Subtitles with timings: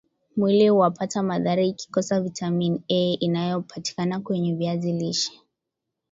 [0.37, 5.31] mwili huapata madhara ikikosa viatamin A inayopatikana kwenye viazi lishe